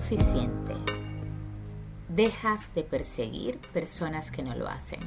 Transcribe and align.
suficiente, 0.00 0.74
dejas 2.10 2.68
de 2.74 2.82
perseguir 2.82 3.56
personas 3.72 4.30
que 4.30 4.42
no 4.42 4.54
lo 4.54 4.68
hacen. 4.68 5.00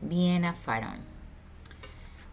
Bien 0.00 0.44
a. 0.44 0.98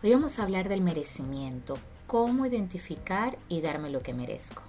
Hoy 0.02 0.12
vamos 0.12 0.40
a 0.40 0.44
hablar 0.44 0.68
del 0.68 0.82
merecimiento, 0.82 1.78
cómo 2.08 2.48
identificar 2.48 3.38
y 3.50 3.62
darme 3.62 3.92
lo 3.92 4.02
que 4.02 4.16
merezco. 4.16 4.64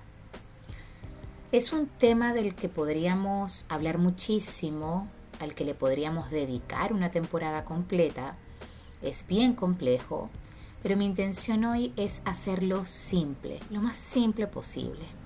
Es 1.52 1.72
un 1.72 1.86
tema 1.86 2.34
del 2.34 2.54
que 2.54 2.68
podríamos 2.68 3.64
hablar 3.70 3.96
muchísimo, 3.96 5.08
al 5.40 5.54
que 5.54 5.64
le 5.64 5.72
podríamos 5.72 6.30
dedicar 6.30 6.92
una 6.92 7.10
temporada 7.10 7.64
completa. 7.64 8.36
Es 9.00 9.26
bien 9.26 9.54
complejo, 9.54 10.28
pero 10.82 10.98
mi 10.98 11.06
intención 11.06 11.64
hoy 11.64 11.94
es 11.96 12.20
hacerlo 12.26 12.84
simple, 12.84 13.58
lo 13.70 13.80
más 13.80 13.96
simple 13.96 14.46
posible. 14.46 15.19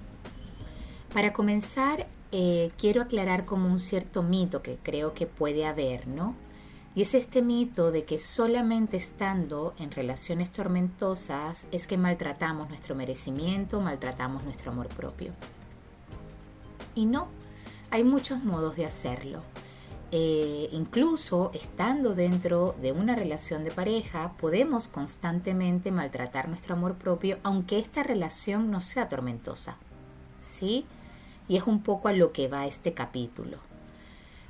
Para 1.15 1.33
comenzar, 1.33 2.09
eh, 2.33 2.73
quiero 2.77 3.01
aclarar 3.01 3.45
como 3.45 3.69
un 3.69 3.79
cierto 3.79 4.25
mito 4.25 4.63
que 4.63 4.79
creo 4.83 5.15
que 5.15 5.29
puede 5.29 5.65
haber, 5.65 6.09
¿no? 6.09 6.35
Y 6.97 7.03
es 7.03 7.15
este 7.15 7.41
mito 7.41 7.93
de 7.93 8.03
que 8.03 8.19
solamente 8.19 8.97
estando 8.97 9.75
en 9.79 9.93
relaciones 9.93 10.51
tormentosas 10.51 11.69
es 11.71 11.87
que 11.87 11.99
maltratamos 11.99 12.69
nuestro 12.69 12.97
merecimiento, 12.97 13.81
maltratamos 13.81 14.43
nuestro 14.43 14.73
amor 14.73 14.89
propio. 14.89 15.33
Y 16.97 17.07
no, 17.07 17.29
hay 17.91 18.03
muchos 18.03 18.43
modos 18.43 18.75
de 18.75 18.85
hacerlo. 18.85 19.45
Eh, 20.11 20.69
incluso 20.73 21.53
estando 21.55 22.17
dentro 22.17 22.75
de 22.83 22.91
una 22.91 23.15
relación 23.15 23.63
de 23.63 23.71
pareja, 23.71 24.33
podemos 24.41 24.89
constantemente 24.89 25.93
maltratar 25.93 26.49
nuestro 26.49 26.75
amor 26.75 26.95
propio, 26.95 27.39
aunque 27.45 27.79
esta 27.79 28.03
relación 28.03 28.73
no 28.73 28.81
sea 28.81 29.09
tormentosa. 29.09 29.77
¿Sí? 30.41 30.87
Y 31.49 31.57
es 31.57 31.65
un 31.65 31.83
poco 31.83 32.09
a 32.09 32.13
lo 32.13 32.33
que 32.33 32.49
va 32.49 32.67
este 32.67 32.95
capítulo. 32.95 33.59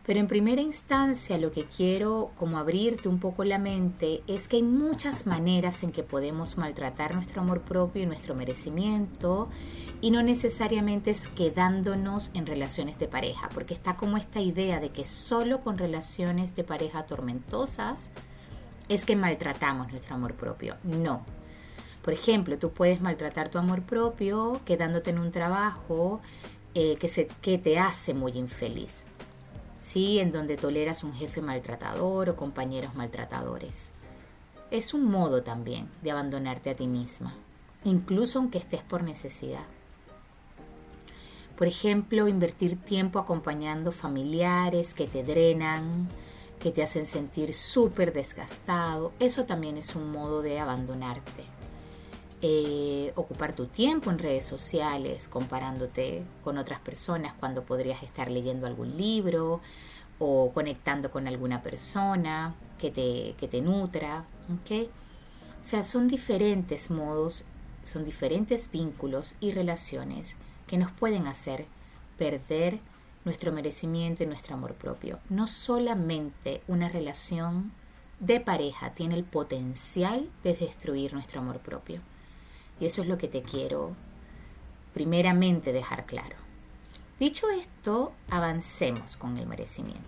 Pero 0.07 0.21
en 0.21 0.27
primera 0.27 0.61
instancia 0.61 1.39
lo 1.39 1.51
que 1.51 1.65
quiero 1.65 2.31
como 2.37 2.59
abrirte 2.59 3.09
un 3.09 3.19
poco 3.19 3.43
la 3.43 3.59
mente 3.59 4.23
es 4.27 4.49
que 4.49 4.57
hay 4.57 4.63
muchas 4.63 5.27
maneras 5.27 5.83
en 5.83 5.93
que 5.93 6.03
podemos 6.03 6.59
maltratar 6.59 7.15
nuestro 7.15 7.41
amor 7.41 7.63
propio 7.63 8.03
y 8.03 8.07
nuestro 8.07 8.35
merecimiento 8.35 9.49
y 10.03 10.11
no 10.11 10.23
necesariamente 10.23 11.11
es 11.11 11.29
quedándonos 11.29 12.31
en 12.35 12.45
relaciones 12.45 12.99
de 12.99 13.09
pareja, 13.09 13.49
porque 13.55 13.73
está 13.73 13.97
como 13.97 14.19
esta 14.19 14.41
idea 14.41 14.79
de 14.79 14.91
que 14.91 15.07
solo 15.07 15.63
con 15.63 15.79
relaciones 15.79 16.55
de 16.55 16.65
pareja 16.65 17.07
tormentosas 17.07 18.11
es 18.91 19.07
que 19.07 19.17
maltratamos 19.17 19.91
nuestro 19.91 20.17
amor 20.17 20.35
propio. 20.35 20.77
No. 20.83 21.25
Por 22.03 22.13
ejemplo, 22.13 22.59
tú 22.59 22.73
puedes 22.73 23.01
maltratar 23.01 23.49
tu 23.49 23.57
amor 23.57 23.81
propio 23.81 24.61
quedándote 24.67 25.09
en 25.09 25.19
un 25.19 25.31
trabajo 25.31 26.21
eh, 26.75 26.97
que, 26.97 27.29
que 27.41 27.59
te 27.59 27.79
hace 27.79 28.15
muy 28.15 28.33
infeliz 28.33 29.05
¿sí? 29.85 30.19
En 30.19 30.33
donde 30.33 30.57
toleras 30.57 31.05
un 31.05 31.13
jefe 31.13 31.43
maltratador 31.43 32.31
o 32.31 32.37
compañeros 32.37 32.95
maltratadores. 32.95 33.91
Es 34.71 34.95
un 34.95 35.05
modo 35.05 35.43
también 35.43 35.89
de 36.03 36.11
abandonarte 36.11 36.71
a 36.71 36.75
ti 36.75 36.87
misma, 36.87 37.35
incluso 37.85 38.39
aunque 38.39 38.59
estés 38.59 38.83
por 38.83 39.03
necesidad. 39.03 39.67
Por 41.57 41.67
ejemplo, 41.67 42.27
invertir 42.27 42.77
tiempo 42.77 43.19
acompañando 43.19 43.93
familiares 43.93 44.95
que 44.95 45.07
te 45.07 45.23
drenan, 45.23 46.09
que 46.59 46.73
te 46.73 46.83
hacen 46.83 47.07
sentir 47.07 47.53
súper 47.53 48.13
desgastado, 48.13 49.13
eso 49.21 49.45
también 49.45 49.77
es 49.77 49.95
un 49.95 50.11
modo 50.11 50.41
de 50.41 50.59
abandonarte. 50.59 51.45
Eh, 52.43 53.13
ocupar 53.15 53.55
tu 53.55 53.67
tiempo 53.67 54.11
en 54.11 54.19
redes 54.19 54.45
sociales, 54.45 55.29
comparándote 55.29 56.23
con 56.43 56.59
otras 56.59 56.79
personas 56.81 57.33
cuando 57.39 57.65
podrías 57.65 58.03
estar 58.03 58.31
leyendo 58.31 58.67
algún 58.67 58.97
libro 58.97 59.61
o 60.19 60.53
conectando 60.53 61.11
con 61.11 61.27
alguna 61.27 61.63
persona 61.63 62.55
que 62.79 62.91
te, 62.91 63.35
que 63.39 63.49
te 63.49 63.61
nutra. 63.63 64.25
O 64.49 65.63
sea, 65.63 65.83
son 65.83 66.09
diferentes 66.09 66.91
modos, 66.91 67.47
son 67.83 68.05
diferentes 68.05 68.71
vínculos 68.71 69.37
y 69.41 69.53
relaciones 69.53 70.37
que 70.67 70.77
nos 70.77 70.93
pueden 70.93 71.27
hacer 71.27 71.67
perder 72.19 72.79
nuestro 73.25 73.53
merecimiento 73.53 74.23
y 74.23 74.27
nuestro 74.27 74.55
amor 74.55 74.75
propio. 74.75 75.19
No 75.31 75.47
solamente 75.47 76.63
una 76.69 76.89
relación 76.89 77.73
de 78.21 78.41
pareja 78.41 78.91
tiene 78.95 79.15
el 79.15 79.25
potencial 79.25 80.29
de 80.43 80.55
destruir 80.55 81.15
nuestro 81.15 81.41
amor 81.41 81.61
propio. 81.61 82.01
Y 82.81 82.87
eso 82.87 83.03
es 83.03 83.09
lo 83.09 83.19
que 83.19 83.29
te 83.29 83.43
quiero 83.43 83.93
primeramente 84.93 85.73
dejar 85.73 86.07
claro. 86.07 86.37
Dicho 87.21 87.49
esto, 87.51 88.13
avancemos 88.29 89.17
con 89.17 89.39
el 89.39 89.47
merecimiento. 89.47 90.03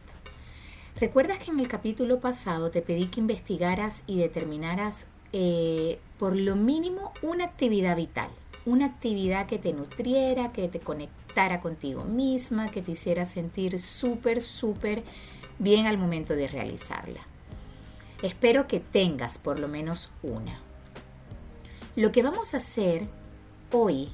¿Recuerdas 0.98 1.38
que 1.38 1.50
en 1.50 1.60
el 1.60 1.68
capítulo 1.68 2.20
pasado 2.20 2.70
te 2.70 2.82
pedí 2.82 3.06
que 3.06 3.20
investigaras 3.20 4.02
y 4.06 4.18
determinaras 4.18 5.06
eh, 5.32 5.98
por 6.18 6.34
lo 6.34 6.56
mínimo 6.56 7.12
una 7.22 7.44
actividad 7.44 7.96
vital? 7.96 8.30
Una 8.64 8.86
actividad 8.86 9.46
que 9.46 9.58
te 9.58 9.72
nutriera, 9.72 10.52
que 10.52 10.68
te 10.68 10.80
conectara 10.80 11.60
contigo 11.60 12.04
misma, 12.04 12.70
que 12.70 12.82
te 12.82 12.92
hiciera 12.92 13.26
sentir 13.26 13.78
súper, 13.78 14.42
súper 14.42 15.04
bien 15.58 15.86
al 15.86 15.98
momento 15.98 16.34
de 16.34 16.48
realizarla. 16.48 17.20
Espero 18.22 18.66
que 18.66 18.80
tengas 18.80 19.36
por 19.36 19.60
lo 19.60 19.68
menos 19.68 20.10
una. 20.22 20.65
Lo 21.96 22.12
que 22.12 22.22
vamos 22.22 22.52
a 22.52 22.58
hacer 22.58 23.08
hoy 23.72 24.10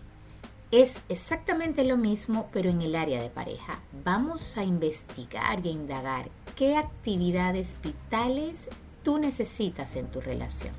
es 0.71 1.03
exactamente 1.09 1.83
lo 1.83 1.97
mismo, 1.97 2.49
pero 2.53 2.71
en 2.71 2.81
el 2.81 2.95
área 2.95 3.21
de 3.21 3.29
pareja. 3.29 3.81
Vamos 4.05 4.57
a 4.57 4.63
investigar 4.63 5.67
y 5.67 5.69
a 5.69 5.73
indagar 5.73 6.31
qué 6.55 6.77
actividades 6.77 7.77
vitales 7.83 8.69
tú 9.03 9.19
necesitas 9.19 9.97
en 9.97 10.07
tu 10.07 10.21
relación. 10.21 10.75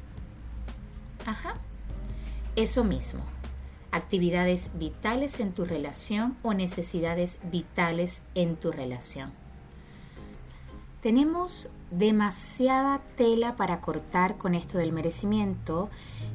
Ajá. 1.26 1.56
Eso 2.56 2.86
mismo. 2.86 3.22
Actividades 3.92 4.72
vitales 4.76 5.42
en 5.42 5.52
tu 5.52 5.66
relación 5.66 6.38
o 6.42 6.54
necesidades 6.54 7.40
vitales 7.52 8.22
en 8.34 8.56
tu 8.56 8.72
relación. 8.72 9.34
Tenemos 11.04 11.68
demasiada 11.92 13.02
tela 13.18 13.58
para 13.58 13.82
cortar 13.82 14.38
con 14.38 14.56
esto 14.56 14.78
del 14.78 14.94
merecimiento 14.94 15.90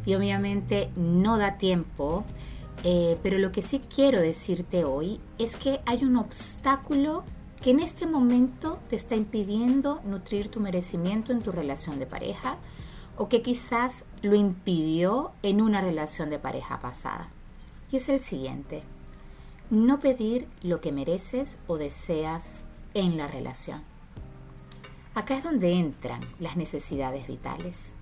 y 0.05 0.15
obviamente 0.15 0.91
no 0.95 1.39
da 1.39 1.57
tiempo, 1.57 2.23
eh, 2.85 3.19
pero 3.23 3.39
lo 3.39 3.51
que 3.51 3.63
sí 3.63 3.81
quiero 3.81 4.21
decirte 4.21 4.85
hoy 4.85 5.21
es 5.39 5.57
que 5.57 5.81
hay 5.87 6.05
un 6.05 6.19
obstáculo 6.19 7.25
que 7.63 7.71
en 7.71 7.81
este 7.81 8.07
momento 8.07 8.79
te 8.91 8.97
está 8.97 9.17
impidiendo 9.17 10.03
nutrir 10.05 10.51
tu 10.51 10.61
merecimiento 10.61 11.33
en 11.33 11.41
tu 11.41 11.51
relación 11.51 11.99
de 11.99 12.05
pareja 12.05 12.59
o 13.17 13.31
que 13.31 13.41
quizás 13.41 14.05
lo 14.21 14.35
impidió 14.35 15.33
en 15.43 15.63
una 15.63 15.81
relación 15.81 16.29
de 16.29 16.41
pareja 16.41 16.79
pasada. 16.79 17.31
Y 17.91 17.97
es 17.97 18.11
el 18.11 18.21
siguiente, 18.21 18.83
no 19.71 19.99
pedir 19.99 20.47
lo 20.61 20.83
que 20.83 20.93
mereces 20.93 21.57
o 21.69 21.79
deseas 21.79 22.67
en 22.93 23.17
la 23.17 23.29
relación. 23.29 23.83
Acá 25.19 25.37
es 25.37 25.43
donde 25.43 25.73
entran 25.73 26.21
las 26.39 26.57
necesidades 26.57 27.27
vitales. 27.27 27.93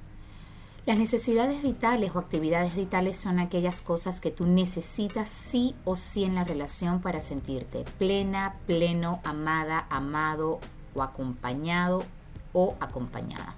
Las 0.84 0.98
necesidades 0.98 1.62
vitales 1.62 2.14
o 2.14 2.18
actividades 2.18 2.74
vitales 2.74 3.16
son 3.16 3.38
aquellas 3.38 3.80
cosas 3.80 4.20
que 4.20 4.30
tú 4.30 4.44
necesitas 4.44 5.30
sí 5.30 5.74
o 5.86 5.96
sí 5.96 6.24
en 6.24 6.34
la 6.34 6.44
relación 6.44 7.00
para 7.00 7.20
sentirte 7.20 7.86
plena, 7.98 8.56
pleno, 8.66 9.20
amada, 9.24 9.86
amado 9.88 10.60
o 10.94 11.02
acompañado 11.02 12.04
o 12.52 12.74
acompañada. 12.80 13.54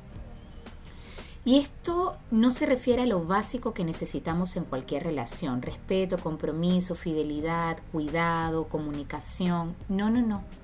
Y 1.45 1.59
esto 1.59 2.17
no 2.31 2.53
se 2.53 2.65
refiere 2.65 3.03
a 3.03 3.07
lo 3.07 3.25
básico 3.25 3.75
que 3.75 3.83
necesitamos 3.83 4.55
en 4.55 4.63
cualquier 4.63 5.03
relación, 5.03 5.63
respeto, 5.63 6.17
compromiso, 6.19 6.95
fidelidad, 6.95 7.79
cuidado, 7.91 8.69
comunicación. 8.69 9.75
No, 9.89 10.11
no, 10.11 10.23
no. 10.23 10.58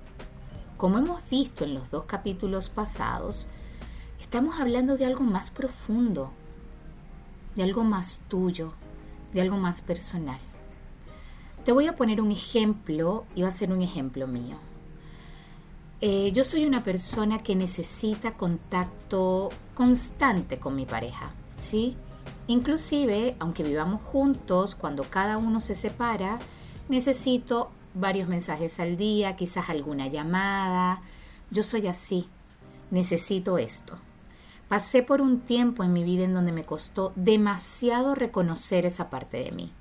Como 0.84 0.98
hemos 0.98 1.26
visto 1.30 1.64
en 1.64 1.72
los 1.72 1.90
dos 1.90 2.04
capítulos 2.04 2.68
pasados, 2.68 3.46
estamos 4.20 4.60
hablando 4.60 4.98
de 4.98 5.06
algo 5.06 5.24
más 5.24 5.48
profundo, 5.50 6.30
de 7.56 7.62
algo 7.62 7.84
más 7.84 8.20
tuyo, 8.28 8.74
de 9.32 9.40
algo 9.40 9.56
más 9.56 9.80
personal. 9.80 10.38
Te 11.64 11.72
voy 11.72 11.86
a 11.86 11.94
poner 11.94 12.20
un 12.20 12.30
ejemplo 12.30 13.24
y 13.34 13.40
va 13.40 13.48
a 13.48 13.52
ser 13.52 13.72
un 13.72 13.80
ejemplo 13.80 14.26
mío. 14.26 14.56
Eh, 16.02 16.32
yo 16.32 16.44
soy 16.44 16.66
una 16.66 16.84
persona 16.84 17.42
que 17.42 17.56
necesita 17.56 18.34
contacto 18.34 19.48
constante 19.74 20.58
con 20.58 20.76
mi 20.76 20.84
pareja, 20.84 21.30
¿sí? 21.56 21.96
Inclusive, 22.46 23.36
aunque 23.38 23.62
vivamos 23.62 24.02
juntos, 24.02 24.74
cuando 24.74 25.04
cada 25.04 25.38
uno 25.38 25.62
se 25.62 25.76
separa, 25.76 26.38
necesito 26.90 27.70
varios 27.94 28.28
mensajes 28.28 28.80
al 28.80 28.96
día, 28.96 29.36
quizás 29.36 29.70
alguna 29.70 30.08
llamada. 30.08 31.00
Yo 31.50 31.62
soy 31.62 31.86
así, 31.86 32.28
necesito 32.90 33.58
esto. 33.58 33.98
Pasé 34.68 35.02
por 35.02 35.20
un 35.20 35.40
tiempo 35.40 35.84
en 35.84 35.92
mi 35.92 36.04
vida 36.04 36.24
en 36.24 36.34
donde 36.34 36.52
me 36.52 36.64
costó 36.64 37.12
demasiado 37.16 38.14
reconocer 38.14 38.86
esa 38.86 39.10
parte 39.10 39.36
de 39.36 39.52
mí. 39.52 39.72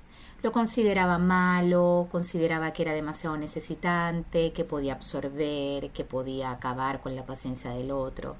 Lo 0.42 0.52
consideraba 0.52 1.16
malo, 1.18 2.06
consideraba 2.12 2.72
que 2.72 2.82
era 2.82 2.92
demasiado 2.92 3.36
necesitante, 3.38 4.52
que 4.52 4.64
podía 4.64 4.92
absorber, 4.92 5.90
que 5.90 6.04
podía 6.04 6.50
acabar 6.50 7.00
con 7.00 7.16
la 7.16 7.24
paciencia 7.24 7.70
del 7.70 7.90
otro. 7.90 8.36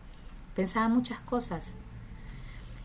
Pensaba 0.54 0.88
muchas 0.88 1.18
cosas. 1.20 1.74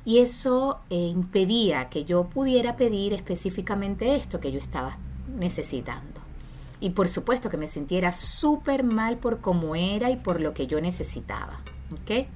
Y 0.05 0.19
eso 0.19 0.79
eh, 0.89 0.95
impedía 0.95 1.89
que 1.89 2.05
yo 2.05 2.29
pudiera 2.29 2.77
pedir 2.77 3.11
específicamente 3.11 4.15
esto 4.15 4.39
que 4.39 4.53
yo 4.53 4.59
estaba 4.59 4.97
necesitando. 5.37 6.18
Y 6.79 6.91
por 6.91 7.07
supuesto 7.07 7.49
que 7.49 7.57
me 7.57 7.67
sintiera 7.67 8.11
súper 8.11 8.83
mal 8.83 9.17
por 9.17 9.41
cómo 9.41 9.75
era 9.75 10.09
y 10.09 10.17
por 10.17 10.39
lo 10.39 10.53
que 10.53 10.67
yo 10.67 10.79
necesitaba. 10.81 11.59
¿Ok? 11.91 12.27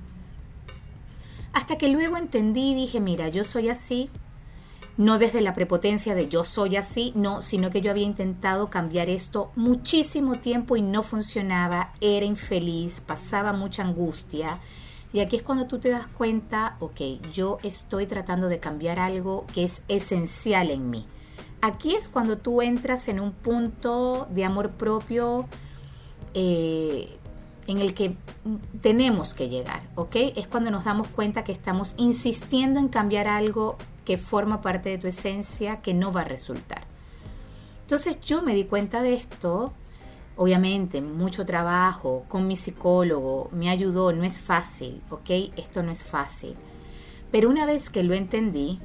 Hasta 1.54 1.78
que 1.78 1.88
luego 1.88 2.18
entendí 2.18 2.72
y 2.72 2.76
dije, 2.76 3.00
mira, 3.00 3.30
yo 3.30 3.44
soy 3.44 3.70
así, 3.70 4.10
no 4.98 5.18
desde 5.18 5.42
la 5.42 5.54
prepotencia 5.54 6.14
de 6.16 6.28
yo 6.28 6.44
soy 6.44 6.76
así, 6.76 7.14
no, 7.16 7.42
sino 7.42 7.70
que 7.70 7.82
yo 7.82 7.92
había 7.92 8.04
intentado 8.04 8.70
cambiar 8.70 9.10
esto 9.10 9.52
muchísimo 9.56 10.40
tiempo 10.40 10.76
y 10.76 10.82
no 10.82 11.04
funcionaba, 11.04 11.94
era 12.02 12.26
infeliz, 12.26 13.02
pasaba 13.02 13.54
mucha 13.54 13.84
angustia. 13.84 14.60
Y 15.14 15.20
aquí 15.20 15.36
es 15.36 15.44
cuando 15.44 15.68
tú 15.68 15.80
te 15.80 15.90
das 15.90 16.08
cuenta, 16.08 16.76
ok, 16.80 17.02
yo 17.32 17.60
estoy 17.64 18.08
tratando 18.08 18.50
de 18.50 18.60
cambiar 18.60 19.00
algo 19.00 19.46
que 19.54 19.64
es 19.64 19.84
esencial 19.88 20.72
en 20.72 20.90
mí. 20.90 21.06
Aquí 21.66 21.96
es 21.96 22.10
cuando 22.10 22.38
tú 22.40 22.62
entras 22.62 23.08
en 23.08 23.22
un 23.22 23.32
punto 23.32 24.28
de 24.30 24.44
amor 24.44 24.72
propio 24.72 25.48
eh, 26.34 27.18
en 27.68 27.80
el 27.80 27.94
que 27.94 28.18
tenemos 28.82 29.34
que 29.34 29.48
llegar, 29.48 29.82
¿ok? 29.96 30.14
Es 30.36 30.46
cuando 30.46 30.72
nos 30.72 30.84
damos 30.84 31.08
cuenta 31.08 31.46
que 31.46 31.54
estamos 31.54 31.96
insistiendo 31.96 32.82
en 32.82 32.90
cambiar 32.90 33.30
algo 33.30 33.78
que 34.04 34.18
forma 34.18 34.60
parte 34.60 34.90
de 34.90 34.98
tu 34.98 35.08
esencia 35.08 35.80
que 35.80 35.94
no 35.94 36.12
va 36.12 36.22
a 36.22 36.26
resultar. 36.26 36.82
Entonces 37.84 38.20
yo 38.20 38.42
me 38.42 38.54
di 38.54 38.66
cuenta 38.66 39.02
de 39.02 39.14
esto, 39.14 39.72
obviamente 40.36 41.00
mucho 41.00 41.46
trabajo 41.46 42.26
con 42.28 42.46
mi 42.46 42.58
psicólogo, 42.58 43.48
me 43.54 43.70
ayudó, 43.70 44.12
no 44.12 44.26
es 44.26 44.42
fácil, 44.42 45.02
¿ok? 45.10 45.30
Esto 45.56 45.82
no 45.82 45.94
es 45.94 46.04
fácil. 46.04 46.58
Pero 47.32 47.50
una 47.50 47.66
vez 47.66 47.90
que 47.90 48.04
lo 48.04 48.16
entendí, 48.16 48.82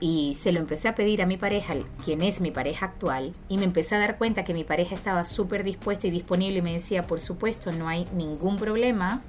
y 0.00 0.34
se 0.34 0.50
lo 0.50 0.60
empecé 0.60 0.88
a 0.88 0.94
pedir 0.94 1.22
a 1.22 1.26
mi 1.26 1.36
pareja, 1.36 1.74
quien 2.04 2.22
es 2.22 2.40
mi 2.40 2.50
pareja 2.50 2.86
actual, 2.86 3.34
y 3.48 3.58
me 3.58 3.64
empecé 3.64 3.94
a 3.94 3.98
dar 3.98 4.18
cuenta 4.18 4.44
que 4.44 4.54
mi 4.54 4.64
pareja 4.64 4.94
estaba 4.94 5.24
súper 5.24 5.62
dispuesta 5.62 6.06
y 6.06 6.10
disponible 6.10 6.58
y 6.58 6.62
me 6.62 6.72
decía, 6.72 7.02
por 7.02 7.20
supuesto, 7.20 7.70
no 7.70 7.88
hay 7.88 8.06
ningún 8.14 8.56
problema, 8.56 9.22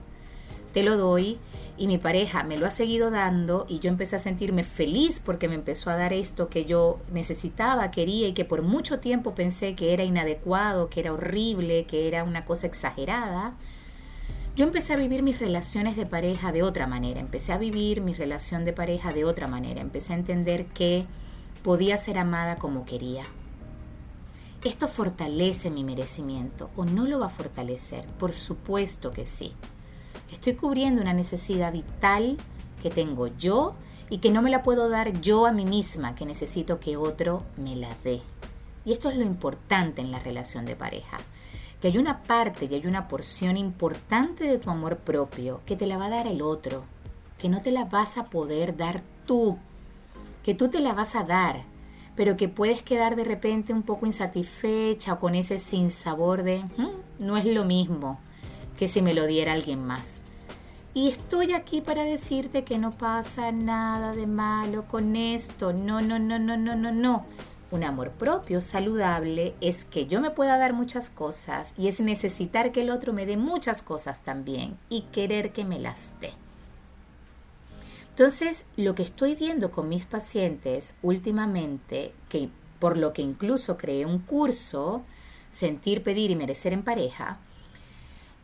te 0.74 0.84
lo 0.84 0.96
doy, 0.96 1.38
y 1.78 1.88
mi 1.88 1.98
pareja 1.98 2.44
me 2.44 2.58
lo 2.58 2.66
ha 2.66 2.72
seguido 2.72 3.12
dando 3.12 3.66
y 3.68 3.80
yo 3.80 3.90
empecé 3.90 4.16
a 4.16 4.20
sentirme 4.20 4.64
feliz 4.64 5.20
porque 5.20 5.48
me 5.48 5.56
empezó 5.56 5.90
a 5.90 5.96
dar 5.96 6.14
esto 6.14 6.48
que 6.48 6.66
yo 6.66 7.00
necesitaba, 7.12 7.92
quería 7.92 8.28
y 8.28 8.34
que 8.34 8.46
por 8.46 8.62
mucho 8.62 9.00
tiempo 9.00 9.34
pensé 9.36 9.76
que 9.76 9.94
era 9.94 10.04
inadecuado, 10.04 10.90
que 10.90 11.00
era 11.00 11.12
horrible, 11.12 11.86
que 11.86 12.08
era 12.08 12.24
una 12.24 12.46
cosa 12.46 12.68
exagerada 12.68 13.56
yo 14.56 14.66
empecé 14.66 14.94
a 14.94 14.98
vivir 14.98 15.24
mis 15.24 15.40
relaciones 15.40 15.96
de 15.96 16.06
pareja 16.06 16.52
de 16.52 16.62
otra 16.62 16.86
manera, 16.86 17.22
empecé 17.22 17.54
a 17.54 17.58
vivir 17.58 18.02
mi 18.02 18.14
relación 18.14 18.66
de 18.66 18.74
pareja 18.74 19.14
de 19.14 19.24
otra 19.24 19.48
manera, 19.48 19.80
empecé 19.80 20.12
a 20.12 20.18
entender 20.18 20.66
que 20.68 21.06
podía 21.64 21.98
ser 21.98 22.18
amada 22.18 22.58
como 22.58 22.86
quería. 22.86 23.24
¿Esto 24.64 24.88
fortalece 24.88 25.72
mi 25.72 25.84
merecimiento 25.86 26.70
o 26.76 26.84
no 26.84 27.06
lo 27.06 27.20
va 27.20 27.28
a 27.28 27.30
fortalecer? 27.30 28.06
Por 28.20 28.34
supuesto 28.34 29.14
que 29.14 29.26
sí. 29.26 29.54
Estoy 30.32 30.54
cubriendo 30.56 31.02
una 31.02 31.14
necesidad 31.14 31.72
vital 31.72 32.38
que 32.84 32.90
tengo 32.90 33.28
yo 33.28 33.76
y 34.10 34.18
que 34.18 34.32
no 34.32 34.42
me 34.42 34.52
la 34.52 34.64
puedo 34.64 34.90
dar 34.90 35.22
yo 35.22 35.46
a 35.46 35.54
mí 35.54 35.66
misma, 35.66 36.14
que 36.14 36.26
necesito 36.26 36.80
que 36.80 36.98
otro 36.98 37.44
me 37.56 37.78
la 37.78 37.96
dé. 38.04 38.22
Y 38.84 38.92
esto 38.92 39.10
es 39.10 39.16
lo 39.16 39.24
importante 39.24 40.02
en 40.02 40.12
la 40.12 40.20
relación 40.20 40.66
de 40.66 40.76
pareja 40.76 41.20
que 41.82 41.88
hay 41.88 41.98
una 41.98 42.22
parte 42.22 42.68
y 42.70 42.76
hay 42.76 42.86
una 42.86 43.08
porción 43.08 43.58
importante 43.58 44.44
de 44.44 44.60
tu 44.60 44.70
amor 44.70 44.98
propio 44.98 45.62
que 45.66 45.76
te 45.76 45.88
la 45.88 45.98
va 45.98 46.06
a 46.06 46.10
dar 46.10 46.28
el 46.28 46.44
otro, 46.44 46.84
que 47.40 47.50
no 47.50 47.62
te 47.62 47.72
la 47.72 47.86
vas 47.86 48.18
a 48.18 48.26
poder 48.26 48.78
dar 48.78 49.02
tú, 49.26 49.58
que 50.44 50.54
tú 50.54 50.70
te 50.70 50.80
la 50.80 50.94
vas 50.94 51.16
a 51.16 51.24
dar, 51.24 51.64
pero 52.16 52.38
que 52.38 52.48
puedes 52.48 52.84
quedar 52.84 53.16
de 53.16 53.24
repente 53.24 53.74
un 53.74 53.82
poco 53.82 54.06
insatisfecha 54.06 55.14
o 55.14 55.20
con 55.20 55.34
ese 55.34 55.60
sinsabor 55.60 56.44
de 56.44 56.64
mm, 56.64 56.90
no 57.26 57.36
es 57.36 57.46
lo 57.46 57.66
mismo 57.66 58.20
que 58.78 58.88
si 58.88 59.02
me 59.02 59.16
lo 59.16 59.26
diera 59.26 59.54
alguien 59.54 59.84
más. 59.86 60.22
Y 60.94 61.08
estoy 61.08 61.54
aquí 61.54 61.82
para 61.82 62.04
decirte 62.04 62.64
que 62.64 62.78
no 62.78 62.92
pasa 62.92 63.52
nada 63.52 64.14
de 64.14 64.28
malo 64.28 64.84
con 64.90 65.16
esto. 65.16 65.72
No, 65.72 66.02
no, 66.02 66.20
no, 66.20 66.38
no, 66.38 66.58
no, 66.58 66.76
no, 66.76 66.92
no. 66.92 67.26
Un 67.72 67.86
amor 67.86 68.12
propio 68.12 68.60
saludable 68.60 69.56
es 69.62 69.86
que 69.86 70.06
yo 70.06 70.20
me 70.20 70.30
pueda 70.30 70.58
dar 70.58 70.74
muchas 70.74 71.10
cosas 71.10 71.74
y 71.78 71.88
es 71.88 72.02
necesitar 72.02 72.74
que 72.74 72.82
el 72.82 72.90
otro 72.90 73.14
me 73.14 73.26
dé 73.26 73.38
muchas 73.38 73.82
cosas 73.82 74.20
también 74.20 74.78
y 74.90 75.04
querer 75.14 75.54
que 75.54 75.64
me 75.64 75.80
las 75.80 76.12
dé. 76.20 76.34
Entonces, 78.10 78.66
lo 78.76 78.94
que 78.94 79.04
estoy 79.04 79.36
viendo 79.36 79.72
con 79.72 79.88
mis 79.88 80.04
pacientes 80.04 80.96
últimamente, 81.02 82.14
que 82.28 82.50
por 82.80 82.98
lo 82.98 83.14
que 83.14 83.22
incluso 83.22 83.78
creé 83.78 84.06
un 84.06 84.20
curso, 84.20 85.04
Sentir, 85.50 86.04
Pedir 86.04 86.30
y 86.30 86.36
Merecer 86.36 86.74
en 86.74 86.84
pareja, 86.84 87.40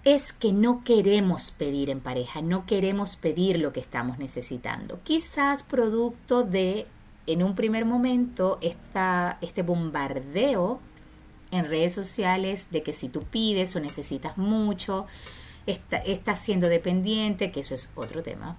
es 0.05 0.31
que 0.31 0.53
no 0.53 0.85
queremos 0.85 1.51
pedir 1.51 1.89
en 1.89 1.99
pareja, 1.99 2.41
no 2.41 2.65
queremos 2.65 3.17
pedir 3.17 3.59
lo 3.59 3.73
que 3.73 3.81
estamos 3.81 4.19
necesitando. 4.19 5.01
Quizás 5.03 5.63
producto 5.63 6.43
de 6.43 6.87
en 7.27 7.43
un 7.43 7.55
primer 7.55 7.85
momento 7.85 8.57
esta, 8.61 9.37
este 9.41 9.61
bombardeo 9.61 10.79
en 11.51 11.65
redes 11.65 11.93
sociales 11.93 12.69
de 12.71 12.81
que 12.83 12.93
si 12.93 13.09
tú 13.09 13.23
pides 13.23 13.75
o 13.75 13.79
necesitas 13.79 14.37
mucho, 14.37 15.05
estás 15.65 16.39
siendo 16.39 16.69
dependiente, 16.69 17.51
que 17.51 17.59
eso 17.59 17.75
es 17.75 17.89
otro 17.95 18.23
tema. 18.23 18.57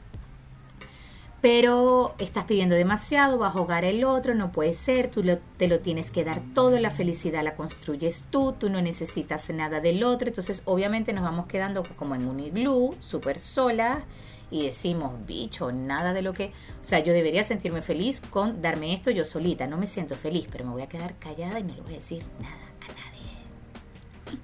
Pero 1.40 2.14
estás 2.18 2.44
pidiendo 2.44 2.74
demasiado, 2.74 3.38
vas 3.38 3.54
a 3.54 3.58
ahogar 3.58 3.84
el 3.84 4.02
otro, 4.04 4.34
no 4.34 4.50
puede 4.50 4.74
ser, 4.74 5.08
tú 5.08 5.22
te 5.56 5.68
lo 5.68 5.78
tienes 5.80 6.10
que 6.10 6.24
dar 6.24 6.42
todo, 6.52 6.78
la 6.80 6.90
felicidad 6.90 7.44
la 7.44 7.54
construyes 7.54 8.24
tú, 8.30 8.52
tú 8.58 8.68
no 8.68 8.82
necesitas 8.82 9.48
nada 9.50 9.80
del 9.80 10.02
otro, 10.02 10.28
entonces 10.28 10.62
obviamente 10.64 11.12
nos 11.12 11.22
vamos 11.22 11.46
quedando 11.46 11.84
como 11.96 12.16
en 12.16 12.26
un 12.26 12.40
iglú, 12.40 12.96
súper 12.98 13.38
sola 13.38 14.04
y 14.50 14.64
decimos, 14.64 15.14
bicho, 15.26 15.72
nada 15.72 16.12
de 16.12 16.22
lo 16.22 16.32
que... 16.32 16.52
O 16.80 16.84
sea, 16.84 17.00
yo 17.00 17.12
debería 17.12 17.44
sentirme 17.44 17.82
feliz 17.82 18.20
con 18.30 18.62
darme 18.62 18.94
esto 18.94 19.10
yo 19.10 19.24
solita. 19.24 19.66
No 19.66 19.76
me 19.76 19.86
siento 19.86 20.14
feliz, 20.16 20.46
pero 20.50 20.64
me 20.64 20.72
voy 20.72 20.82
a 20.82 20.88
quedar 20.88 21.16
callada 21.18 21.60
y 21.60 21.64
no 21.64 21.74
le 21.74 21.82
voy 21.82 21.92
a 21.92 21.96
decir 21.96 22.22
nada 22.40 22.54
a 22.80 22.88
nadie. 22.88 24.38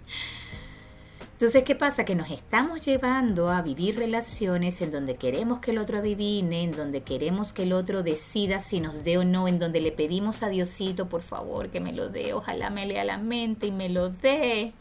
Entonces, 1.33 1.65
¿qué 1.65 1.75
pasa? 1.75 2.05
Que 2.05 2.15
nos 2.15 2.31
estamos 2.31 2.83
llevando 2.83 3.51
a 3.51 3.61
vivir 3.61 3.99
relaciones 3.99 4.81
en 4.83 4.93
donde 4.93 5.17
queremos 5.17 5.59
que 5.59 5.73
el 5.73 5.79
otro 5.79 5.99
adivine, 5.99 6.63
en 6.63 6.73
donde 6.73 7.03
queremos 7.03 7.53
que 7.53 7.65
el 7.65 7.73
otro 7.73 8.03
decida 8.03 8.61
si 8.61 8.81
nos 8.81 9.05
dé 9.05 9.19
o 9.19 9.25
no, 9.25 9.49
en 9.49 9.59
donde 9.59 9.81
le 9.81 9.91
pedimos 9.91 10.43
a 10.43 10.49
Diosito, 10.49 11.09
por 11.09 11.23
favor, 11.23 11.71
que 11.71 11.81
me 11.81 11.93
lo 11.93 12.09
dé, 12.09 12.35
ojalá 12.35 12.71
me 12.71 12.87
lea 12.87 13.05
la 13.05 13.19
mente 13.19 13.67
y 13.67 13.73
me 13.73 13.89
lo 13.89 14.11
dé. 14.11 14.75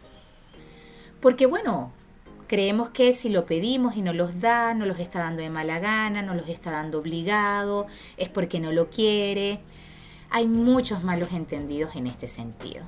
Porque 1.22 1.48
bueno, 1.48 1.92
Creemos 2.48 2.90
que 2.90 3.14
si 3.14 3.30
lo 3.30 3.46
pedimos 3.46 3.96
y 3.96 4.02
no 4.02 4.14
los 4.14 4.40
da, 4.40 4.74
no 4.74 4.86
los 4.86 5.00
está 5.00 5.20
dando 5.20 5.42
de 5.42 5.50
mala 5.50 5.80
gana, 5.80 6.22
no 6.22 6.34
los 6.36 6.50
está 6.50 6.72
dando 6.72 7.00
obligado, 7.00 7.88
es 8.18 8.30
porque 8.30 8.60
no 8.60 8.72
lo 8.72 8.90
quiere. 8.90 9.62
Hay 10.30 10.48
muchos 10.48 11.04
malos 11.04 11.32
entendidos 11.32 11.96
en 11.96 12.08
este 12.08 12.28
sentido. 12.28 12.84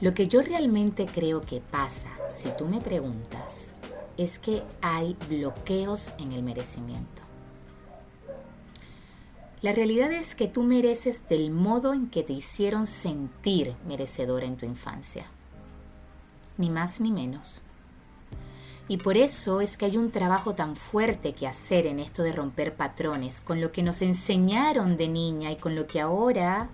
Lo 0.00 0.14
que 0.14 0.28
yo 0.28 0.42
realmente 0.42 1.06
creo 1.06 1.42
que 1.42 1.60
pasa, 1.60 2.08
si 2.32 2.50
tú 2.56 2.66
me 2.66 2.80
preguntas, 2.80 3.74
es 4.16 4.38
que 4.38 4.62
hay 4.80 5.16
bloqueos 5.28 6.12
en 6.18 6.32
el 6.32 6.42
merecimiento. 6.42 7.22
La 9.62 9.72
realidad 9.72 10.12
es 10.12 10.34
que 10.34 10.46
tú 10.46 10.62
mereces 10.62 11.26
del 11.26 11.50
modo 11.50 11.94
en 11.94 12.10
que 12.10 12.22
te 12.22 12.34
hicieron 12.34 12.86
sentir 12.86 13.74
merecedora 13.86 14.44
en 14.44 14.56
tu 14.56 14.66
infancia. 14.66 15.24
Ni 16.58 16.68
más 16.68 17.00
ni 17.00 17.10
menos. 17.10 17.62
Y 18.86 18.98
por 18.98 19.16
eso 19.16 19.62
es 19.62 19.76
que 19.76 19.86
hay 19.86 19.96
un 19.96 20.10
trabajo 20.10 20.54
tan 20.54 20.76
fuerte 20.76 21.32
que 21.32 21.46
hacer 21.46 21.86
en 21.86 22.00
esto 22.00 22.22
de 22.22 22.32
romper 22.32 22.74
patrones, 22.74 23.40
con 23.40 23.60
lo 23.60 23.72
que 23.72 23.82
nos 23.82 24.02
enseñaron 24.02 24.98
de 24.98 25.08
niña 25.08 25.50
y 25.50 25.56
con 25.56 25.74
lo 25.74 25.86
que 25.86 26.00
ahora, 26.00 26.68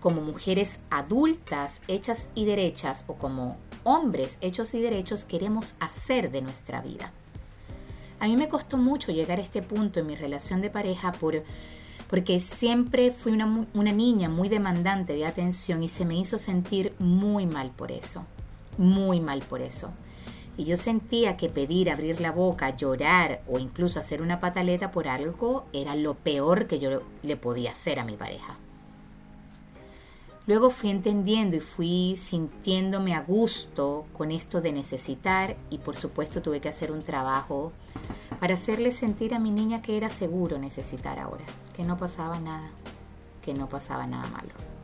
como 0.00 0.20
mujeres 0.20 0.78
adultas, 0.90 1.80
hechas 1.88 2.28
y 2.36 2.44
derechas, 2.44 3.04
o 3.08 3.14
como 3.14 3.56
hombres 3.82 4.38
hechos 4.40 4.74
y 4.74 4.80
derechos, 4.80 5.24
queremos 5.24 5.74
hacer 5.80 6.30
de 6.30 6.42
nuestra 6.42 6.80
vida. 6.82 7.10
A 8.20 8.28
mí 8.28 8.36
me 8.36 8.48
costó 8.48 8.76
mucho 8.76 9.10
llegar 9.10 9.40
a 9.40 9.42
este 9.42 9.60
punto 9.60 9.98
en 9.98 10.06
mi 10.06 10.14
relación 10.14 10.60
de 10.60 10.70
pareja 10.70 11.10
por, 11.12 11.42
porque 12.08 12.38
siempre 12.38 13.10
fui 13.10 13.32
una, 13.32 13.66
una 13.74 13.92
niña 13.92 14.28
muy 14.28 14.48
demandante 14.48 15.14
de 15.14 15.26
atención 15.26 15.82
y 15.82 15.88
se 15.88 16.04
me 16.04 16.16
hizo 16.16 16.38
sentir 16.38 16.94
muy 17.00 17.44
mal 17.44 17.72
por 17.72 17.90
eso, 17.90 18.24
muy 18.78 19.18
mal 19.18 19.40
por 19.40 19.62
eso 19.62 19.90
y 20.56 20.64
yo 20.64 20.76
sentía 20.76 21.36
que 21.36 21.48
pedir, 21.48 21.90
abrir 21.90 22.20
la 22.20 22.32
boca, 22.32 22.76
llorar 22.76 23.42
o 23.48 23.58
incluso 23.58 23.98
hacer 23.98 24.22
una 24.22 24.40
pataleta 24.40 24.90
por 24.90 25.08
algo 25.08 25.66
era 25.72 25.94
lo 25.94 26.14
peor 26.14 26.66
que 26.66 26.78
yo 26.78 27.02
le 27.22 27.36
podía 27.36 27.72
hacer 27.72 27.98
a 27.98 28.04
mi 28.04 28.16
pareja. 28.16 28.56
Luego 30.46 30.70
fui 30.70 30.90
entendiendo 30.90 31.56
y 31.56 31.60
fui 31.60 32.14
sintiéndome 32.16 33.14
a 33.14 33.20
gusto 33.20 34.06
con 34.12 34.30
esto 34.30 34.60
de 34.60 34.72
necesitar 34.72 35.56
y 35.70 35.78
por 35.78 35.96
supuesto 35.96 36.40
tuve 36.40 36.60
que 36.60 36.68
hacer 36.68 36.92
un 36.92 37.02
trabajo 37.02 37.72
para 38.38 38.54
hacerle 38.54 38.92
sentir 38.92 39.34
a 39.34 39.40
mi 39.40 39.50
niña 39.50 39.82
que 39.82 39.96
era 39.96 40.08
seguro 40.08 40.56
necesitar 40.58 41.18
ahora, 41.18 41.44
que 41.74 41.82
no 41.82 41.98
pasaba 41.98 42.38
nada, 42.38 42.70
que 43.42 43.54
no 43.54 43.68
pasaba 43.68 44.06
nada 44.06 44.28
malo. 44.28 44.75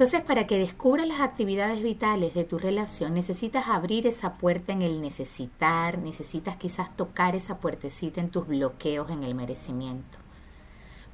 Entonces, 0.00 0.22
para 0.22 0.46
que 0.46 0.56
descubras 0.56 1.06
las 1.06 1.20
actividades 1.20 1.82
vitales 1.82 2.32
de 2.32 2.44
tu 2.44 2.58
relación, 2.58 3.12
necesitas 3.12 3.68
abrir 3.68 4.06
esa 4.06 4.38
puerta 4.38 4.72
en 4.72 4.80
el 4.80 5.02
necesitar, 5.02 5.98
necesitas 5.98 6.56
quizás 6.56 6.96
tocar 6.96 7.36
esa 7.36 7.58
puertecita 7.58 8.22
en 8.22 8.30
tus 8.30 8.46
bloqueos 8.46 9.10
en 9.10 9.24
el 9.24 9.34
merecimiento. 9.34 10.16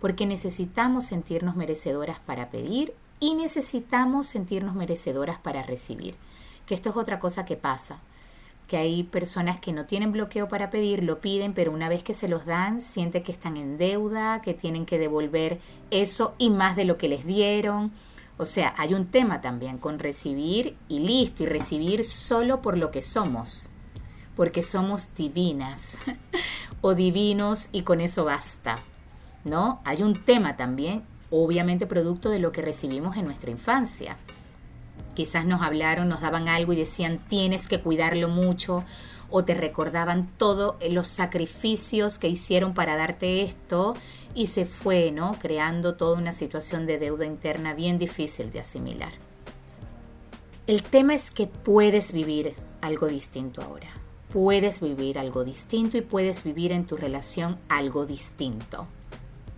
Porque 0.00 0.24
necesitamos 0.24 1.06
sentirnos 1.06 1.56
merecedoras 1.56 2.20
para 2.20 2.48
pedir 2.50 2.94
y 3.18 3.34
necesitamos 3.34 4.28
sentirnos 4.28 4.76
merecedoras 4.76 5.38
para 5.40 5.64
recibir. 5.64 6.14
Que 6.64 6.76
esto 6.76 6.90
es 6.90 6.96
otra 6.96 7.18
cosa 7.18 7.44
que 7.44 7.56
pasa, 7.56 7.98
que 8.68 8.76
hay 8.76 9.02
personas 9.02 9.58
que 9.58 9.72
no 9.72 9.86
tienen 9.86 10.12
bloqueo 10.12 10.48
para 10.48 10.70
pedir, 10.70 11.02
lo 11.02 11.20
piden, 11.20 11.54
pero 11.54 11.72
una 11.72 11.88
vez 11.88 12.04
que 12.04 12.14
se 12.14 12.28
los 12.28 12.46
dan, 12.46 12.80
sienten 12.80 13.24
que 13.24 13.32
están 13.32 13.56
en 13.56 13.78
deuda, 13.78 14.42
que 14.42 14.54
tienen 14.54 14.86
que 14.86 15.00
devolver 15.00 15.58
eso 15.90 16.36
y 16.38 16.50
más 16.50 16.76
de 16.76 16.84
lo 16.84 16.96
que 16.98 17.08
les 17.08 17.26
dieron. 17.26 17.90
O 18.38 18.44
sea, 18.44 18.74
hay 18.76 18.94
un 18.94 19.06
tema 19.06 19.40
también 19.40 19.78
con 19.78 19.98
recibir 19.98 20.76
y 20.88 21.00
listo, 21.00 21.42
y 21.42 21.46
recibir 21.46 22.04
solo 22.04 22.60
por 22.60 22.76
lo 22.76 22.90
que 22.90 23.00
somos, 23.00 23.70
porque 24.34 24.62
somos 24.62 25.08
divinas 25.14 25.96
o 26.82 26.94
divinos 26.94 27.68
y 27.72 27.82
con 27.82 28.00
eso 28.00 28.24
basta. 28.24 28.78
¿No? 29.44 29.80
Hay 29.84 30.02
un 30.02 30.14
tema 30.24 30.56
también 30.56 31.04
obviamente 31.30 31.86
producto 31.86 32.30
de 32.30 32.38
lo 32.38 32.52
que 32.52 32.62
recibimos 32.62 33.16
en 33.16 33.24
nuestra 33.24 33.50
infancia. 33.50 34.16
Quizás 35.14 35.46
nos 35.46 35.62
hablaron, 35.62 36.08
nos 36.08 36.20
daban 36.20 36.48
algo 36.48 36.72
y 36.72 36.76
decían 36.76 37.18
tienes 37.28 37.68
que 37.68 37.80
cuidarlo 37.80 38.28
mucho 38.28 38.84
o 39.30 39.44
te 39.44 39.54
recordaban 39.54 40.28
todos 40.36 40.76
los 40.90 41.08
sacrificios 41.08 42.18
que 42.18 42.28
hicieron 42.28 42.74
para 42.74 42.96
darte 42.96 43.42
esto 43.42 43.94
y 44.36 44.48
se 44.48 44.66
fue, 44.66 45.10
¿no? 45.10 45.36
Creando 45.40 45.96
toda 45.96 46.18
una 46.18 46.34
situación 46.34 46.86
de 46.86 46.98
deuda 46.98 47.24
interna 47.24 47.72
bien 47.72 47.98
difícil 47.98 48.52
de 48.52 48.60
asimilar. 48.60 49.12
El 50.66 50.82
tema 50.82 51.14
es 51.14 51.30
que 51.30 51.46
puedes 51.46 52.12
vivir 52.12 52.54
algo 52.82 53.06
distinto 53.06 53.62
ahora. 53.62 53.88
Puedes 54.30 54.80
vivir 54.80 55.18
algo 55.18 55.42
distinto 55.42 55.96
y 55.96 56.02
puedes 56.02 56.44
vivir 56.44 56.70
en 56.72 56.84
tu 56.84 56.98
relación 56.98 57.58
algo 57.70 58.04
distinto. 58.04 58.86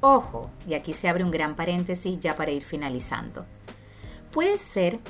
Ojo, 0.00 0.48
y 0.68 0.74
aquí 0.74 0.92
se 0.92 1.08
abre 1.08 1.24
un 1.24 1.32
gran 1.32 1.56
paréntesis 1.56 2.20
ya 2.20 2.36
para 2.36 2.52
ir 2.52 2.64
finalizando. 2.64 3.46
Puede 4.30 4.58
ser 4.58 5.00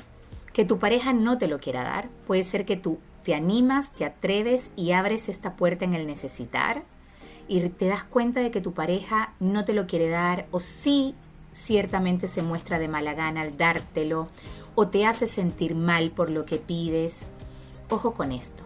que 0.51 0.65
tu 0.65 0.79
pareja 0.79 1.13
no 1.13 1.37
te 1.37 1.47
lo 1.47 1.59
quiera 1.59 1.83
dar, 1.83 2.09
puede 2.25 2.43
ser 2.43 2.65
que 2.65 2.75
tú 2.75 2.97
te 3.23 3.35
animas, 3.35 3.93
te 3.93 4.05
atreves 4.05 4.71
y 4.75 4.93
abres 4.93 5.29
esta 5.29 5.55
puerta 5.55 5.85
en 5.85 5.93
el 5.93 6.07
necesitar 6.07 6.83
y 7.49 7.67
te 7.69 7.87
das 7.87 8.03
cuenta 8.03 8.39
de 8.41 8.51
que 8.51 8.61
tu 8.61 8.73
pareja 8.73 9.33
no 9.39 9.65
te 9.65 9.73
lo 9.73 9.87
quiere 9.87 10.07
dar 10.07 10.47
o 10.51 10.59
sí 10.59 11.15
ciertamente 11.51 12.27
se 12.27 12.43
muestra 12.43 12.77
de 12.77 12.87
mala 12.87 13.15
gana 13.15 13.41
al 13.41 13.57
dártelo 13.57 14.27
o 14.75 14.87
te 14.87 15.05
hace 15.05 15.27
sentir 15.27 15.75
mal 15.75 16.11
por 16.11 16.29
lo 16.29 16.45
que 16.45 16.57
pides. 16.57 17.23
Ojo 17.89 18.13
con 18.13 18.31
esto. 18.31 18.63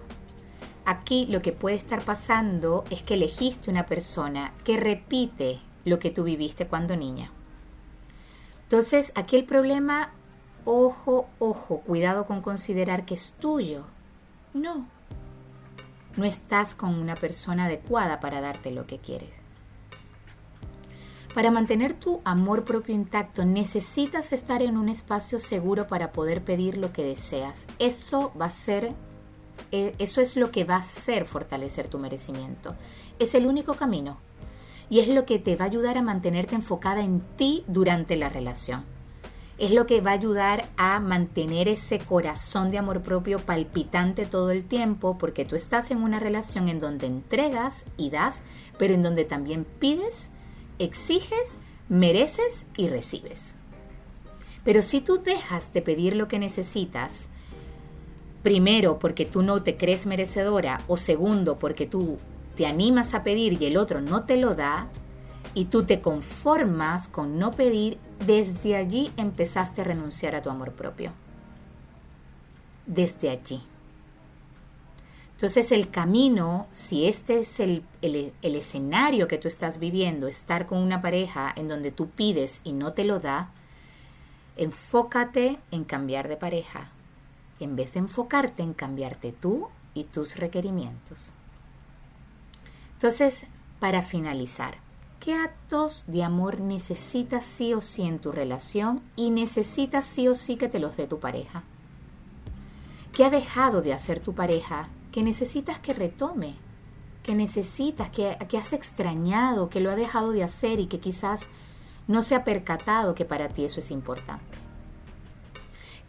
Aquí 0.85 1.25
lo 1.27 1.41
que 1.41 1.53
puede 1.53 1.77
estar 1.77 2.03
pasando 2.03 2.83
es 2.89 3.01
que 3.01 3.13
elegiste 3.13 3.71
una 3.71 3.85
persona 3.85 4.53
que 4.65 4.75
repite 4.75 5.59
lo 5.85 5.97
que 5.97 6.11
tú 6.11 6.25
viviste 6.25 6.67
cuando 6.67 6.97
niña. 6.97 7.31
Entonces, 8.63 9.13
aquí 9.15 9.37
el 9.37 9.45
problema, 9.45 10.11
ojo, 10.65 11.29
ojo, 11.39 11.79
cuidado 11.79 12.25
con 12.25 12.41
considerar 12.41 13.05
que 13.05 13.13
es 13.13 13.33
tuyo. 13.39 13.85
No, 14.53 14.87
no 16.15 16.25
estás 16.25 16.75
con 16.75 16.95
una 16.95 17.15
persona 17.15 17.65
adecuada 17.65 18.19
para 18.19 18.41
darte 18.41 18.71
lo 18.71 18.85
que 18.85 18.99
quieres. 18.99 19.43
Para 21.33 21.49
mantener 21.49 21.93
tu 21.93 22.21
amor 22.25 22.63
propio 22.63 22.93
intacto 22.93 23.43
necesitas 23.43 24.33
estar 24.33 24.61
en 24.61 24.77
un 24.77 24.87
espacio 24.87 25.39
seguro 25.39 25.87
para 25.87 26.11
poder 26.11 26.43
pedir 26.43 26.77
lo 26.77 26.93
que 26.93 27.03
deseas. 27.03 27.65
Eso 27.79 28.31
va 28.39 28.45
a 28.45 28.51
ser, 28.51 28.93
eh, 29.71 29.95
eso 29.97 30.21
es 30.21 30.35
lo 30.35 30.51
que 30.51 30.63
va 30.63 30.75
a 30.75 30.79
hacer 30.79 31.25
fortalecer 31.25 31.87
tu 31.87 31.97
merecimiento. 31.97 32.75
Es 33.17 33.33
el 33.33 33.47
único 33.47 33.73
camino 33.73 34.19
y 34.91 34.99
es 34.99 35.07
lo 35.07 35.25
que 35.25 35.39
te 35.39 35.55
va 35.55 35.65
a 35.65 35.69
ayudar 35.69 35.97
a 35.97 36.03
mantenerte 36.03 36.53
enfocada 36.53 37.01
en 37.01 37.21
ti 37.35 37.63
durante 37.67 38.15
la 38.15 38.29
relación. 38.29 38.92
Es 39.57 39.71
lo 39.71 39.85
que 39.85 40.01
va 40.01 40.11
a 40.11 40.15
ayudar 40.15 40.67
a 40.77 40.99
mantener 40.99 41.67
ese 41.67 41.99
corazón 41.99 42.71
de 42.71 42.79
amor 42.79 43.01
propio 43.01 43.39
palpitante 43.39 44.25
todo 44.25 44.49
el 44.49 44.63
tiempo 44.63 45.17
porque 45.17 45.45
tú 45.45 45.55
estás 45.55 45.91
en 45.91 46.01
una 46.01 46.19
relación 46.19 46.69
en 46.69 46.79
donde 46.79 47.05
entregas 47.05 47.85
y 47.95 48.09
das, 48.09 48.41
pero 48.77 48.93
en 48.95 49.03
donde 49.03 49.25
también 49.25 49.65
pides, 49.79 50.29
exiges, 50.79 51.57
mereces 51.87 52.65
y 52.75 52.87
recibes. 52.87 53.53
Pero 54.63 54.81
si 54.81 55.01
tú 55.01 55.21
dejas 55.23 55.71
de 55.71 55.81
pedir 55.81 56.15
lo 56.15 56.27
que 56.27 56.39
necesitas, 56.39 57.29
primero 58.41 58.97
porque 58.97 59.25
tú 59.25 59.43
no 59.43 59.61
te 59.61 59.77
crees 59.77 60.07
merecedora 60.07 60.81
o 60.87 60.97
segundo 60.97 61.59
porque 61.59 61.85
tú 61.85 62.17
te 62.55 62.65
animas 62.65 63.13
a 63.13 63.23
pedir 63.23 63.61
y 63.61 63.65
el 63.65 63.77
otro 63.77 64.01
no 64.01 64.23
te 64.23 64.37
lo 64.37 64.55
da, 64.55 64.89
y 65.53 65.65
tú 65.65 65.83
te 65.83 66.01
conformas 66.01 67.07
con 67.07 67.37
no 67.37 67.51
pedir, 67.51 67.97
desde 68.25 68.75
allí 68.75 69.11
empezaste 69.17 69.81
a 69.81 69.83
renunciar 69.85 70.35
a 70.35 70.41
tu 70.41 70.49
amor 70.49 70.73
propio. 70.73 71.11
Desde 72.85 73.29
allí. 73.29 73.61
Entonces 75.43 75.71
el 75.71 75.89
camino, 75.89 76.67
si 76.71 77.07
este 77.07 77.39
es 77.39 77.59
el, 77.59 77.83
el, 78.01 78.55
escenario 78.55 79.27
que 79.27 79.37
tú 79.37 79.47
estás 79.47 79.77
viviendo, 79.77 80.27
estar 80.27 80.67
con 80.67 80.77
una 80.77 81.01
pareja 81.01 81.51
en 81.55 81.67
donde 81.67 81.91
tú 81.91 82.09
pides 82.09 82.61
y 82.63 82.71
no 82.71 82.93
te 82.93 83.03
lo 83.03 83.19
da, 83.19 83.51
enfócate 84.55 85.59
en 85.71 85.83
cambiar 85.83 86.29
de 86.29 86.37
pareja, 86.37 86.91
en 87.59 87.75
vez 87.75 87.93
de 87.93 87.99
enfocarte 87.99 88.63
en 88.63 88.73
cambiarte 88.73 89.33
tú 89.33 89.67
y 89.93 90.05
tus 90.05 90.37
requerimientos. 90.37 91.31
Entonces, 92.93 93.45
para 93.81 94.01
finalizar, 94.01 94.82
¿qué 95.23 95.33
actos 95.35 96.03
de 96.07 96.21
amor 96.21 96.59
necesitas 96.59 97.45
sí 97.45 97.73
o 97.73 97.79
sí 97.79 98.01
en 98.03 98.19
tu 98.19 98.33
relación 98.33 99.01
y 99.15 99.29
necesitas 99.29 100.03
sí 100.03 100.27
o 100.27 100.35
sí 100.35 100.57
que 100.57 100.67
te 100.67 100.79
los 100.79 100.97
dé 100.97 101.07
tu 101.07 101.19
pareja? 101.19 101.63
¿Qué 103.13 103.23
ha 103.23 103.29
dejado 103.29 103.81
de 103.81 103.93
hacer 103.93 104.19
tu 104.19 104.35
pareja 104.35 104.89
que 105.13 105.23
necesitas 105.23 105.79
que 105.79 105.93
retome? 105.93 106.55
Que 107.23 107.35
necesitas, 107.35 108.09
que, 108.09 108.37
que 108.49 108.57
has 108.57 108.73
extrañado, 108.73 109.69
que 109.69 109.79
lo 109.79 109.91
ha 109.91 109.95
dejado 109.95 110.33
de 110.33 110.43
hacer 110.43 110.81
y 110.81 110.87
que 110.87 110.99
quizás 110.99 111.47
no 112.09 112.21
se 112.21 112.35
ha 112.35 112.43
percatado 112.43 113.15
que 113.15 113.23
para 113.23 113.47
ti 113.47 113.63
eso 113.63 113.79
es 113.79 113.91
importante. 113.91 114.57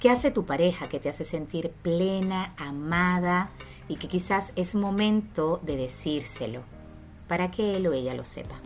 ¿Qué 0.01 0.11
hace 0.11 0.33
tu 0.33 0.45
pareja 0.45 0.89
que 0.89 0.99
te 0.99 1.09
hace 1.09 1.25
sentir 1.25 1.71
plena, 1.71 2.53
amada 2.57 3.51
y 3.89 3.95
que 3.95 4.09
quizás 4.09 4.53
es 4.57 4.75
momento 4.75 5.61
de 5.63 5.77
decírselo? 5.77 6.75
para 7.29 7.51
que 7.51 7.77
él 7.77 7.87
o 7.87 7.93
ella 7.93 8.15
lo 8.15 8.25
sepa. 8.25 8.61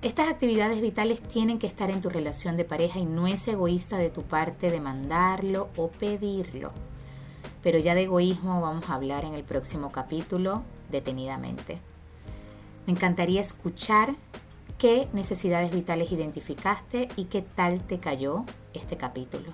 Estas 0.00 0.28
actividades 0.28 0.80
vitales 0.80 1.20
tienen 1.20 1.58
que 1.58 1.66
estar 1.66 1.90
en 1.90 2.00
tu 2.00 2.08
relación 2.08 2.56
de 2.56 2.64
pareja 2.64 3.00
y 3.00 3.04
no 3.04 3.26
es 3.26 3.48
egoísta 3.48 3.98
de 3.98 4.10
tu 4.10 4.22
parte 4.22 4.70
demandarlo 4.70 5.70
o 5.76 5.88
pedirlo. 5.88 6.70
Pero 7.64 7.78
ya 7.78 7.96
de 7.96 8.04
egoísmo 8.04 8.60
vamos 8.60 8.88
a 8.88 8.94
hablar 8.94 9.24
en 9.24 9.34
el 9.34 9.42
próximo 9.42 9.90
capítulo 9.90 10.62
detenidamente. 10.92 11.80
Me 12.86 12.92
encantaría 12.92 13.40
escuchar 13.40 14.14
qué 14.78 15.08
necesidades 15.12 15.72
vitales 15.72 16.12
identificaste 16.12 17.08
y 17.16 17.24
qué 17.24 17.42
tal 17.42 17.80
te 17.80 17.98
cayó 17.98 18.44
este 18.74 18.96
capítulo. 18.96 19.52